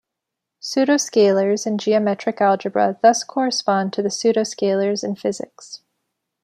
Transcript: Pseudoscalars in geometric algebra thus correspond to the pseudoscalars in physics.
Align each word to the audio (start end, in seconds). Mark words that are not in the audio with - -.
Pseudoscalars 0.59 1.67
in 1.67 1.77
geometric 1.77 2.41
algebra 2.41 2.97
thus 3.03 3.23
correspond 3.23 3.93
to 3.93 4.01
the 4.01 4.09
pseudoscalars 4.09 5.03
in 5.03 5.15
physics. 5.15 5.83